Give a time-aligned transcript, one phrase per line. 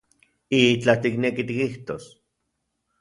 [0.61, 2.03] ¿Itlaj tikneki tikijtos?